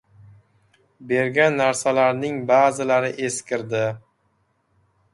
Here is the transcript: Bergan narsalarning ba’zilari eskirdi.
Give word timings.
Bergan 1.11 1.59
narsalarning 1.63 2.41
ba’zilari 2.55 3.15
eskirdi. 3.31 3.87